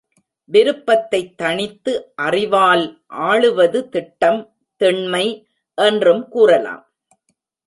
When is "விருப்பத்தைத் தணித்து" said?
0.51-1.91